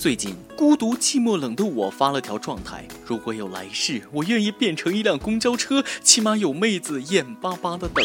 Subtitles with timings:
[0.00, 8.02] 最近孤独寂寞冷的我发了条状态：如果有来世，我愿意变成一辆公交车，起码有妹子眼巴巴的等。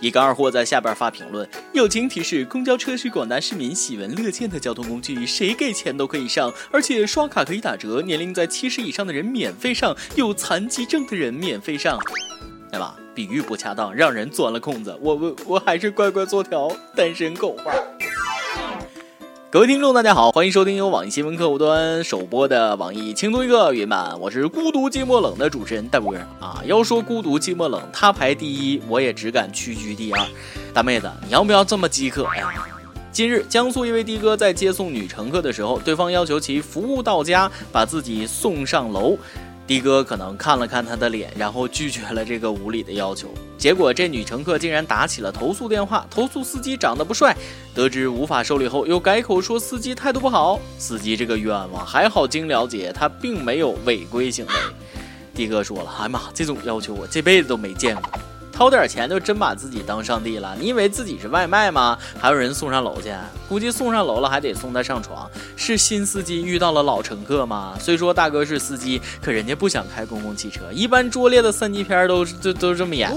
[0.00, 12.00] 一个二货在下边发评论：友情提示，公交车是广大市民喜闻乐见的交通工具，谁给钱都可以上，而且刷卡可以打折，年龄在七十以上的人免费上，有残疾证的人免费上。
[12.72, 12.96] 对吧？
[13.14, 14.96] 比喻不恰当，让人钻了空子。
[15.00, 17.72] 我我我还是乖乖做条单身狗吧。
[19.50, 26.60] 各位听众，大家好，欢迎收听由网易新闻客户端首播的网易轻松一刻云版，我是孤独寂寞冷的主持人大波啊。
[26.66, 30.26] 要说孤独寂寞冷，他排第一，我也只敢屈居第二。
[30.74, 32.52] 大妹子，你要不要这么饥渴呀？
[33.10, 39.16] 近日，江苏一位的哥在接送女乘客的时候，对方要求其服务到家，把自己送上楼。
[39.68, 43.28] 的哥可能看了看他的脸，然后拒绝了这个无理的要求。
[43.58, 47.36] 结果这女乘客竟然打起了投诉电话，投诉司机长得不帅。
[47.74, 50.58] 得知无法受理后，又改口说司机态度不好。
[50.78, 54.52] 司机这个冤枉，还好经了解，他并没有违规行为。
[55.34, 58.10] 的哥说了：“哎呀妈，这种要求我这辈子都没见过。”
[58.58, 60.56] 掏点钱就真把自己当上帝了？
[60.58, 61.96] 你以为自己是外卖吗？
[62.18, 63.14] 还有人送上楼去？
[63.48, 65.30] 估计送上楼了还得送他上床。
[65.54, 67.76] 是新司机遇到了老乘客吗？
[67.78, 70.72] 虽说大哥是司机，可人家不想开公共汽车。
[70.72, 73.12] 一般拙劣的三级片都都都这么演。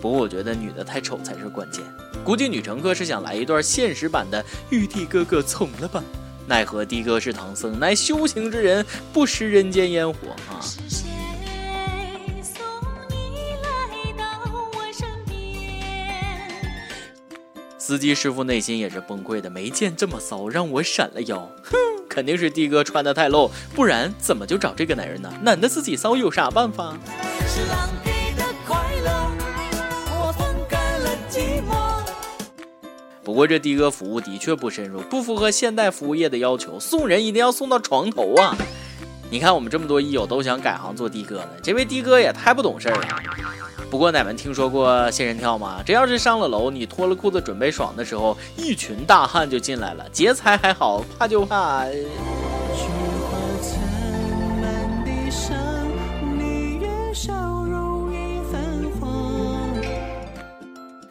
[0.00, 1.84] 不过我觉得女的太丑才是关键。
[2.24, 6.02] 估计女乘客是想来一段现实版的玉帝哥哥从了吧？
[6.46, 10.64] 奈何的哥是唐僧，乃修行之人，不食人间烟火啊。
[17.86, 21.48] 司机师傅内心也是崩溃的，没见这么骚，让我闪了腰。
[21.62, 21.76] 哼，
[22.08, 25.32] 肯定是的哥穿的太露，不然怎么就找这个男人呢？
[25.40, 26.96] 男的自己骚有啥办法？
[27.46, 29.30] 是浪的的快乐，
[30.10, 31.76] 我放开了寂寞
[33.22, 38.56] 不过这的哥服务的确不深入，不符合现代服务业的要求，送人一定要送到床头啊！
[39.30, 43.06] 你看我们这么多益友都想改行做的哥呢，这位的哥也太不懂事儿了。
[43.88, 45.80] 不过，奶们听说过仙人跳吗？
[45.86, 50.04] 这要是上了楼，你脱了裤子准备爽的时候，一群大汉就进来了。
[50.12, 51.84] 劫财还好，怕就怕。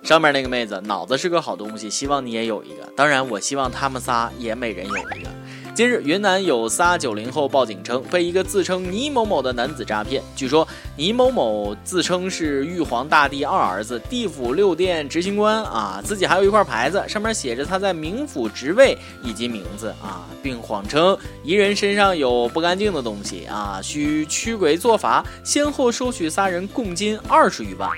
[0.03, 2.87] 上面那个妹子脑子是个好东西，希望你也有一个。
[2.95, 5.29] 当然，我希望他们仨也每人有一个。
[5.75, 10.23] 近日，云南有仨九零后报警称被一个自称倪某某的男子诈骗。
[10.33, 10.65] 据说，
[10.95, 27.89] 倪某某自称是玉皇大帝二儿子、地府六殿执行官啊，自己还有一块牌子，上面写着他在冥府职位以及名字啊，并谎称疑人身上有不干净的东西啊，需驱鬼做法，先后收取仨人共金二十余万。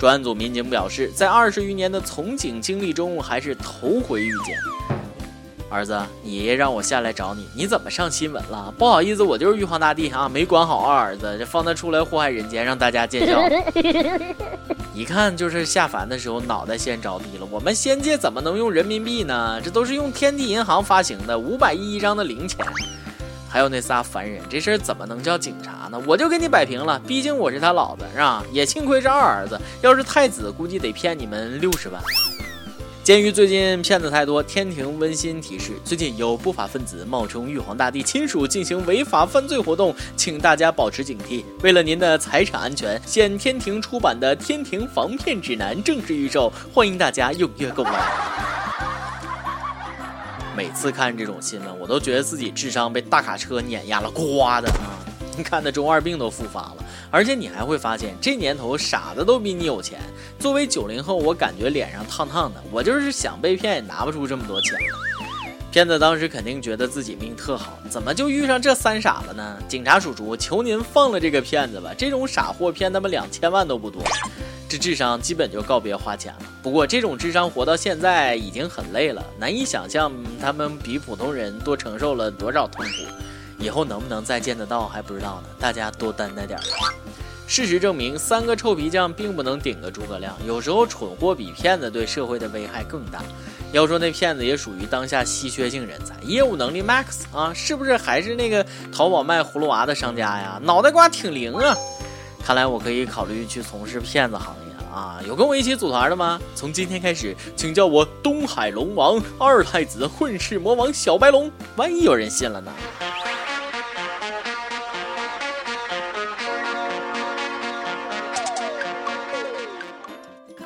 [0.00, 4.99] 专案组民警表示，在二十余年的从警经历中，还是头回遇见。
[5.70, 8.74] 儿子，你爷爷让我下来找你，你怎么上新闻了？
[8.76, 13.40] 不好意思，我就是玉皇大帝啊，没管好二儿子，这放他出来祸害人间，让大家见笑。
[14.92, 17.46] 一看就是下凡的时候脑袋先着地了。
[17.50, 19.60] 我们仙界怎么能用人民币呢？
[19.62, 22.66] 这都是用天地银行发行的五百亿一张的零钱。
[23.48, 26.00] 还有那仨凡人，这事儿怎么能叫警察呢？
[26.06, 28.44] 我就给你摆平了，毕竟我是他老子，是吧？
[28.52, 32.02] 也幸亏是二儿子，要是太子，估计得骗你们六十万。
[33.10, 41.42] 鉴于最近骗子太多，天庭温馨提示：最近有不法分子冒充玉皇大帝亲属进行违法犯罪活动，请大家保持警惕。
[41.60, 47.90] 为了您的财产安全，现天庭出版的《天庭防骗指南》正式预售，欢迎大家踊跃购买。
[50.56, 54.70] 每次看这种新闻，我都觉得自己智商被大卡车碾压了，呱的！
[55.42, 56.76] 看的中二病都复发了。
[57.10, 60.00] 而且你还会发现，这年头傻子都比你有钱。
[60.38, 62.62] 作为九零后，我感觉脸上烫烫的。
[62.70, 64.78] 我就是想被骗，也拿不出这么多钱。
[65.72, 69.56] 骗子当时肯定觉得自己命特好，怎么就遇上这三傻子呢？
[69.68, 71.92] 警察叔叔，求您放了这个骗子吧！
[71.96, 74.02] 这种傻货骗他们两千万都不多，
[74.68, 76.40] 这智商基本就告别花钱了。
[76.60, 82.92] 不过这种智商活到现在已经很累了，难以想象他们比普通人多承受了多少痛苦。
[83.60, 86.62] 以后能不能再见得到还不知道呢，大家多担待点儿。
[87.46, 90.36] 事实证明，三个臭皮匠并不能顶个诸葛亮。
[90.46, 93.22] 有时候蠢货比骗子对社会的危害更大。
[93.72, 100.60] 要说那骗子也属于当下稀缺性人才，业务能力 max 啊，是不是还是那个淘宝卖葫芦娃的商家呀？
[100.62, 101.76] 脑袋瓜挺灵啊！
[102.44, 105.20] 看来我可以考虑去从事骗子行业啊！
[105.26, 106.40] 有跟我一起组团的吗？
[106.54, 111.50] 从今天开始，请叫我东海龙王二太子混世魔王小白龙。
[111.76, 112.72] 万一有人信了呢？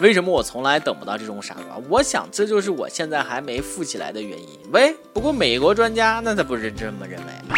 [0.01, 1.81] 为什么我从来等不到这种傻瓜？
[1.89, 4.49] 我想这就是我现在还没富起来的原因。
[4.73, 7.57] 喂，不过美国专家那他不是这么认为啊？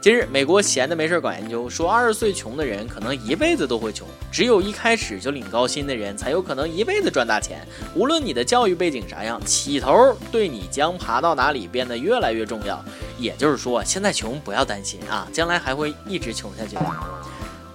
[0.00, 7.66] 近日，美国闲的没事搞研究，说二十岁穷的人可能一辈子都会穷，只有一开始就领高薪的人才有可能一辈子赚大钱。
[7.94, 12.82] 无论你的教育背景啥样，起头对你将爬到哪里变得越来越重要。
[13.18, 16.86] 也就是说，现在穷不要担心啊，将来还会一直穷下去的。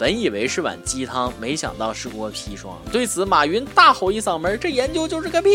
[0.04, 2.78] 本以为是碗鸡汤，没想到是锅砒霜。
[2.92, 5.50] 对此，马云大吼一嗓门：“这研究就是个屁！”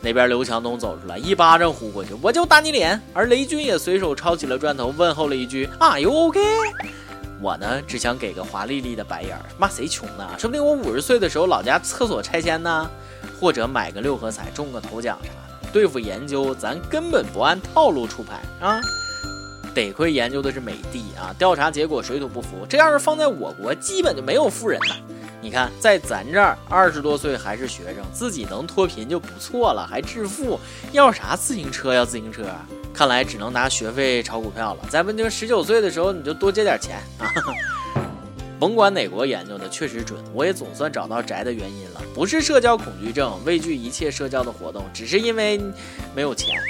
[0.00, 6.40] 那边刘强东走出来，一巴掌呼过去：“我就打你脸！”而雷军也随手抄起了砖头，问候了一句：“Are you OK？”
[7.38, 9.44] 我呢，只想给个华丽丽的白眼儿。
[9.58, 10.26] 骂谁穷呢？
[10.38, 12.90] 说不定我五十岁的时候，老家厕所拆迁呢，
[13.38, 15.68] 或者买个六合彩中个头奖啥的。
[15.70, 18.80] 对付研究，咱根本不按套路出牌啊！
[19.70, 22.66] 得亏研究的是美的啊，调查结果水土不服。
[22.68, 24.96] 这要是放在我国，基本就没有富人了。
[25.42, 30.60] 你看，在咱这儿，二十多岁还是学生，自己能脱贫就不错了，还致富，
[30.92, 32.44] 要啥自行车要自行车？
[32.92, 34.80] 看来只能拿学费炒股票了。
[34.90, 37.32] 再不就十九岁的时候你就多借点钱啊！
[38.60, 40.22] 甭管哪国研究的，确实准。
[40.34, 45.58] 我也总算找到宅的原因了，不是社交恐惧症，畏惧一切社交的活动，只是因为
[46.14, 46.60] 没有钱。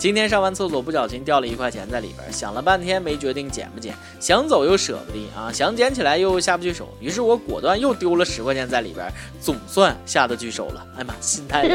[0.00, 9.12] 今天上完厕所不小心掉了一块钱在里边，想了半天没决定捡不捡，想走又舍不得啊，想捡起来又下不去手，于是我果断又丢了十块钱在里边，
[9.42, 10.86] 总算下得去手了。
[10.96, 11.68] 哎妈，心态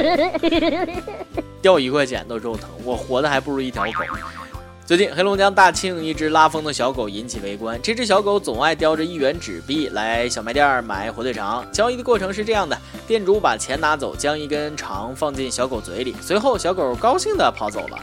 [1.61, 3.91] 掉一块钱都肉疼，我活的还不如一条狗。
[4.87, 7.79] 最近，黑龙江大庆一只拉风的小狗引起围观。
[7.81, 11.65] 这只小狗总爱叼着一元纸币来小卖店买火腿肠。
[11.71, 12.75] 交易的过程是这样的：
[13.07, 17.99] 店主把钱拿走，将一根肠放进小狗嘴里，随后小狗高兴地跑走了。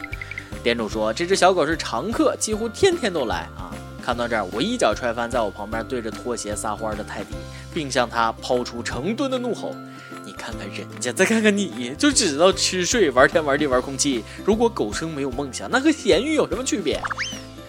[0.63, 3.69] 店主说，这只小狗是常客，几乎天天都来啊。
[4.01, 7.35] 看到这儿，我一脚踹翻在我旁边对着拖鞋撒欢的泰迪，
[7.73, 9.75] 并向他抛出成吨的怒吼。
[10.25, 14.23] 你看看人家，再看看你，就只知道吃睡玩天玩地玩空气。
[14.45, 17.01] 如果狗生没有梦想，那和咸鱼有什么区别？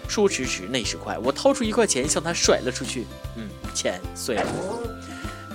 [0.07, 3.05] 说时迟，那时快，我掏出一块钱向他甩了出去。
[3.35, 4.45] 嗯，钱碎了。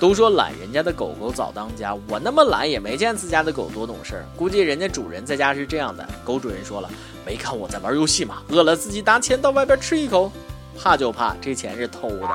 [0.00, 4.24] 都说懒人家的狗狗早当家，我那么懒也没见自家的狗多懂事儿。
[4.34, 6.08] 估计人家主人在家是这样的。
[6.24, 6.90] 狗主人说了，
[7.26, 8.38] 没看我在玩游戏吗？
[8.48, 10.32] 饿了自己拿钱到外边吃一口。
[10.74, 12.28] 怕就怕这钱是偷的。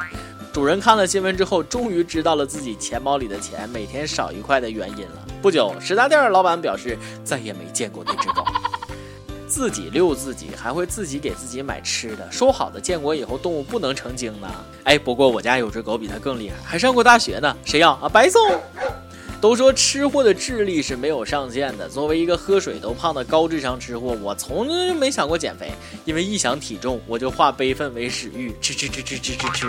[0.53, 5.25] 主人看了新闻之后，终于知道了自己钱包里的钱每天少一块的原因了。
[5.41, 8.45] 不久，食杂店老板表示再也没见过那只狗，
[9.55, 12.29] 自己遛自己，还会自己给自己买吃的。
[12.29, 14.51] 说好的建国以后动物不能成精呢？
[14.83, 17.55] 哎，不过我家有只狗比它更厉害，还上过大学呢。
[17.63, 18.09] 谁要啊？
[18.09, 18.41] 白送。
[19.39, 21.87] 都说吃货的智力是没有上限的。
[21.87, 25.71] 作为一个喝水都胖的高智商吃货，我从来就没想过减肥，
[26.03, 29.67] 因为一想体重我就化悲愤为食欲，吃吃吃吃吃吃吃。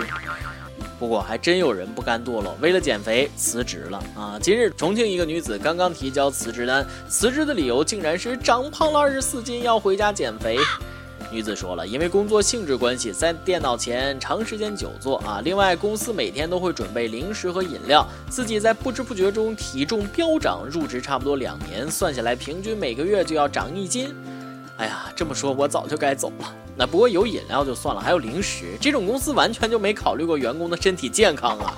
[0.99, 4.39] 不过还真有人不甘堕落，为了减肥辞职了啊！
[4.41, 10.57] 今日重庆一个女子刚刚提交辞职单，辞职的理由竟然是长胖了二十四斤，要回家减肥。
[11.29, 15.41] 女子说了，因为工作性质关系，在电脑前长时间久坐啊。
[15.43, 24.15] 另外，公司每天都会准备零食和饮料，自己在不知不觉中体重飙涨，入职差不多两年，算下来平均每个月就要长一斤。
[24.77, 26.53] 哎呀，这么说，我早就该走了。
[26.75, 31.73] 那不过有饮料就算了，还有零食，这种公司完全就没考虑过员工的身体健康啊！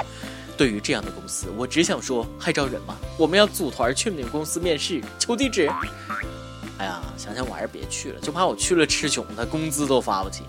[0.58, 2.98] 对于这样的公司，我只想说，还招人吗？
[3.18, 5.72] 我们要组团去你们公司面试，求地址。
[6.78, 10.44] 哎呀，想想我还是别去了，就怕我去了吃穷的，工资都发不起。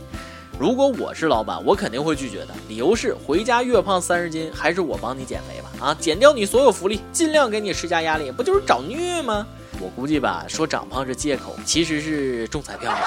[0.58, 5.86] 如果我是老板，我肯定会拒绝的，理由是回家越胖三十斤，还是我帮你减肥吧？
[5.86, 9.46] 啊，减掉你所有福利，尽量给你施加压力，不就是找虐吗？
[9.80, 12.98] 我估计吧，说长胖是借口，其实是中彩票了。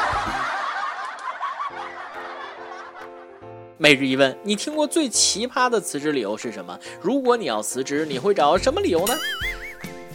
[3.78, 6.78] 每日一问：你听过最奇葩的辞职理由是什么？
[7.00, 9.14] 如果你要辞职，你会找什么理由呢？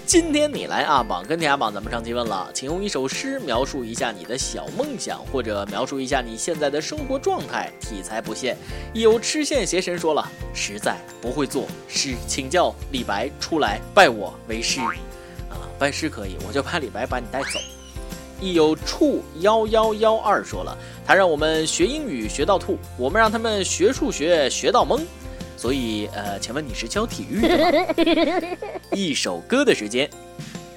[0.04, 8.56] 今天你来啊，榜跟天涯榜，咱们上期问了，请用一首诗描述一下你的小梦想，或者描述一下你现在的生活状态，题材不限。
[8.94, 14.80] 有吃线邪神说了，实在不会做诗，请教李白出来拜我为师。
[15.78, 17.58] 拜师可以，我就怕李白把你带走。
[18.40, 25.00] 亦有处幺幺幺二说了，他让我们学英语学到吐，我们让他们学数学学到懵。
[25.56, 28.56] 所以，呃，请问你是教体育的吗？
[28.94, 30.08] 一首歌的时间，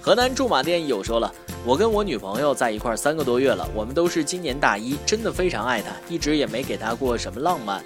[0.01, 1.31] 河南驻马店友说了，
[1.63, 7.84] 我跟我女朋友在一块三个多月了，我们都是今年大一，真的非常爱她，一直也没给她过什么浪漫。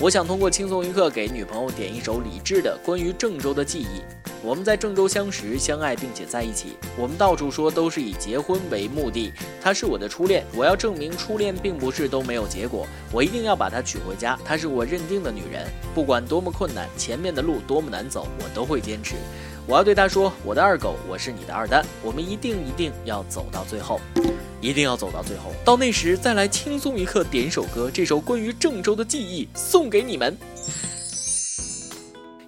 [0.00, 4.02] 我想通过轻松一刻给女朋友点一首李志的关于郑州的记忆。
[4.44, 6.76] 我们在郑州相识、相爱，并且在一起。
[6.98, 9.32] 我们到处说都是以结婚为目的。
[9.62, 12.86] 她是我的初恋，我要证明初恋并不是都没有结果。
[13.10, 14.38] 我一定要把她娶回家。
[14.44, 19.14] 她是我认定的女人，不管多么困难，前面的路多么难走，我都会坚持。
[19.66, 23.98] 我要对他说：“我的二狗，我是你的二蛋，我们一定一定要走到最后，
[24.60, 25.52] 一定要走到最后。
[25.64, 30.36] 到那时再来轻松一刻，点首歌，这首关于郑州的记忆送给你们。”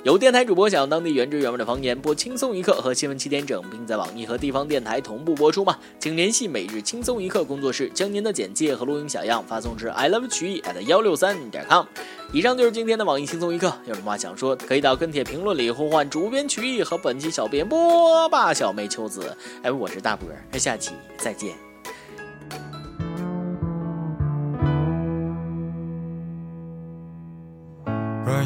[0.06, 5.76] 有电台主播想用当地原汁原味的方言播轻松一刻和新闻七点整，并在网易和地方电台同步播出吗？
[5.98, 11.84] 请联系每日轻松一刻工作室，将您的简介和录音小样发送至 i love 曲艺 at 幺六三点 com。
[12.32, 19.36] 以上就是今天的网易轻松一刻，有什么话想说，可以到跟帖评论里呼唤主编曲艺和本期小编波霸小妹秋子。
[19.64, 21.65] 哎，我是大波儿，下期再见。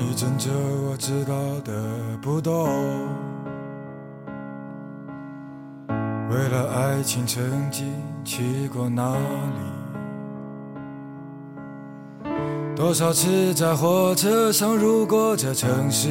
[0.00, 0.50] 关于郑州，
[0.88, 1.73] 我知道的
[2.23, 2.66] 不多。
[6.30, 7.92] 为了爱情，曾经
[8.25, 9.14] 去过哪
[12.25, 12.30] 里？
[12.75, 16.09] 多少次在火车上路过这城市，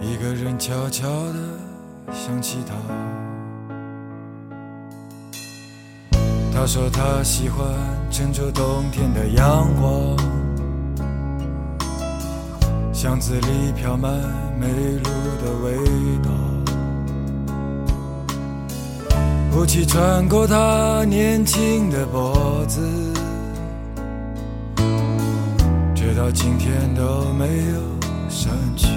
[0.00, 1.34] 一个人悄悄地
[2.12, 2.76] 想起他。
[6.54, 7.66] 他说他喜欢
[8.10, 10.37] 郑州冬天的阳光。
[13.00, 14.10] 巷子里飘满
[14.58, 15.04] 梅露
[15.40, 15.72] 的味
[16.20, 16.30] 道，
[19.56, 22.80] 雾气穿过他年轻的脖子，
[25.94, 27.78] 直到今天都没有
[28.28, 28.88] 散去。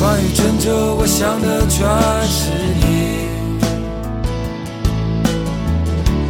[0.00, 1.86] 关于郑州，我想的全
[2.26, 2.50] 是
[2.80, 3.28] 你，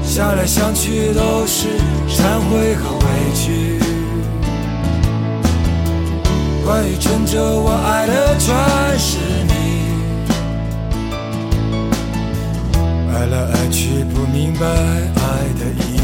[0.03, 1.69] 想来想去都是
[2.09, 3.78] 忏悔和委屈。
[6.69, 8.55] 关于郑州，我爱的全
[8.99, 9.55] 是你，
[13.11, 15.99] 爱来爱去不明白爱的意义。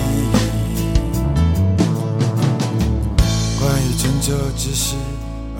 [3.60, 4.96] 关于郑州，只是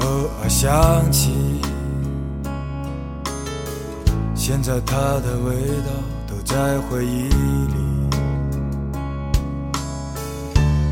[0.01, 0.07] 偶
[0.43, 1.35] 尔想起，
[4.35, 5.93] 现在它的味道
[6.27, 7.94] 都在回忆里。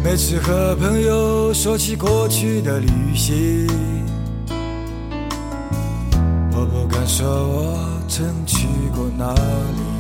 [0.05, 3.69] 每次和朋友说起过去的旅行，
[6.53, 7.79] 我不敢说我
[8.09, 9.92] 曾去过哪里。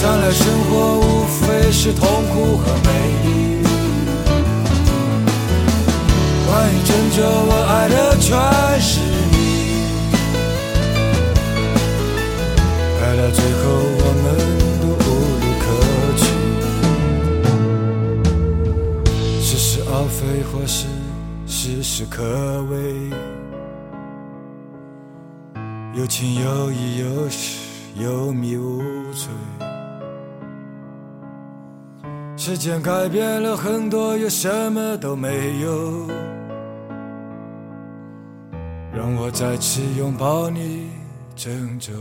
[0.00, 2.90] 想来生活无非是痛苦和美
[3.24, 3.28] 丽。
[6.46, 8.30] 关于郑州，我爱的全
[8.80, 9.00] 是
[9.32, 9.36] 你，
[13.02, 13.60] 爱到最后
[13.98, 14.24] 我们
[14.80, 15.10] 都无
[15.42, 15.66] 路可
[16.16, 16.22] 去，
[19.42, 20.86] 似是而非，或是
[21.44, 22.22] 事事可
[22.70, 23.10] 畏。
[25.98, 27.58] 有情有义有时
[27.96, 28.80] 有迷无
[29.12, 29.28] 醉，
[32.48, 36.08] 时间改变了很多，又什么都没有。
[38.90, 40.88] 让我再次拥抱你，
[41.36, 41.92] 郑州。